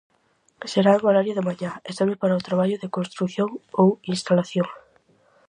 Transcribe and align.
Será 0.71 0.91
en 0.97 1.03
horario 1.07 1.37
de 1.37 1.45
mañá 1.47 1.71
e 1.89 1.89
serve 1.97 2.15
para 2.21 2.39
o 2.39 2.45
traballo 2.47 2.77
de 2.79 2.93
construción 2.97 3.49
ou 3.81 3.87
instalación. 4.15 4.67